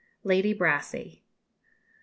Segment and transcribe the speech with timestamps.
[0.23, 1.21] LADY BRASSEY.